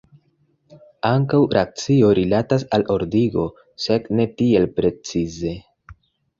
[1.09, 3.47] Ankaŭ racio rilatas al ordigo,
[3.87, 5.57] sed ne tiel precize.